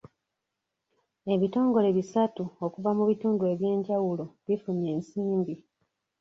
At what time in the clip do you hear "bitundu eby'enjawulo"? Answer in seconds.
3.09-4.25